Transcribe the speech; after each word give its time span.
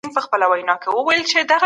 په 0.15 0.21
تورونو 0.31 0.75
کي 1.31 1.41
دي 1.49 1.57